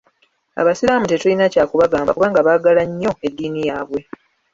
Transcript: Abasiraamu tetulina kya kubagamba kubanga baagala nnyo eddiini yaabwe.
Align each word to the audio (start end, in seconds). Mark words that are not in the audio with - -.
Abasiraamu 0.61 1.05
tetulina 1.07 1.45
kya 1.53 1.63
kubagamba 1.69 2.11
kubanga 2.15 2.39
baagala 2.47 2.81
nnyo 2.89 3.11
eddiini 3.27 3.61
yaabwe. 3.69 4.01